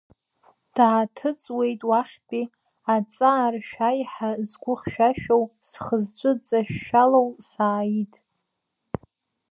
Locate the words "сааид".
7.49-8.13